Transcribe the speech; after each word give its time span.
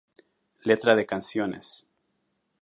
Letra 0.65 0.95
de 0.95 1.05
canciones 1.05 1.85